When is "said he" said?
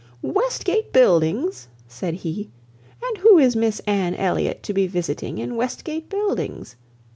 1.87-2.49